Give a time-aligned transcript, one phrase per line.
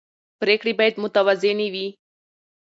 [0.39, 1.87] پرېکړې باید متوازنې وي